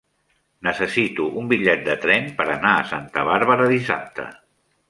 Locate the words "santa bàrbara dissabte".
2.93-4.31